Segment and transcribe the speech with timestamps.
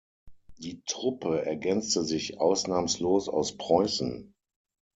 [0.57, 4.33] Die Truppe ergänzte sich ausnahmslos aus Preußen.